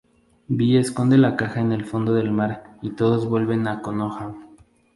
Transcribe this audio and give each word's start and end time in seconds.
Bee 0.49 0.79
esconde 0.79 1.15
la 1.19 1.35
caja 1.35 1.59
en 1.59 1.71
el 1.71 1.85
fondo 1.85 2.11
del 2.15 2.31
mar 2.31 2.63
y 2.81 2.89
todos 2.95 3.29
vuelven 3.29 3.67
a 3.67 3.83
Konoha. 3.83 4.33